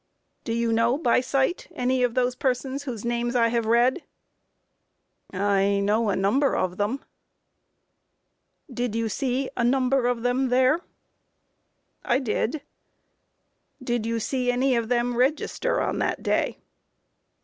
[0.45, 0.45] Q.
[0.45, 4.01] Do you know by sight, any of those persons whose names I have read?
[5.31, 5.37] A.
[5.37, 7.05] I know a number of them.
[8.65, 8.73] Q.
[8.75, 10.77] Did you see a number of them there?
[10.77, 10.81] A.
[12.13, 12.51] I did.
[12.61, 12.61] Q.
[13.83, 16.57] Did you see any of them register on that day?